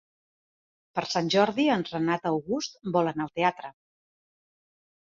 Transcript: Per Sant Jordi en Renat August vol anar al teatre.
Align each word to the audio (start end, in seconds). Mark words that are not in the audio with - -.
Per 0.99 1.03
Sant 1.11 1.29
Jordi 1.35 1.67
en 1.75 1.85
Renat 1.91 2.27
August 2.33 2.83
vol 2.99 3.13
anar 3.13 3.27
al 3.31 3.35
teatre. 3.39 3.75